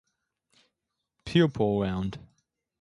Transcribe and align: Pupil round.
Pupil 1.25 1.79
round. 1.79 2.17